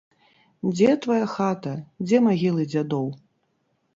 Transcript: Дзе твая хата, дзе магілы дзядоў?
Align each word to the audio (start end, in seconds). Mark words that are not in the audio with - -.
Дзе 0.69 0.89
твая 1.05 1.27
хата, 1.33 1.75
дзе 2.07 2.21
магілы 2.29 2.63
дзядоў? 2.73 3.07